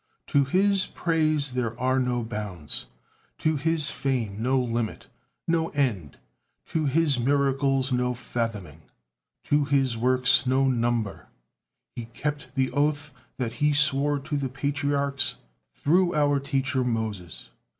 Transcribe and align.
To 0.25 0.45
His 0.45 0.87
praise 0.87 1.51
there 1.51 1.79
are 1.79 1.99
no 1.99 2.23
bounds; 2.23 2.87
to 3.37 3.55
His 3.55 3.91
fame 3.91 4.41
no 4.41 4.59
limit, 4.59 5.07
no 5.47 5.67
end; 5.77 6.17
to 6.69 6.87
His 6.87 7.19
miracles 7.19 7.91
no 7.91 8.15
fathoming; 8.15 8.81
to 9.43 9.65
His 9.65 9.95
works 9.95 10.47
no 10.47 10.67
number. 10.67 11.27
He 11.95 12.05
kept 12.05 12.55
the 12.55 12.71
oath 12.71 13.13
that 13.37 13.53
He 13.61 13.73
swore 13.75 14.17
to 14.19 14.37
the 14.37 14.49
Patriarchs, 14.49 15.35
through 15.71 16.15
our 16.15 16.39
teacher 16.39 16.83
Moses. 16.83 17.51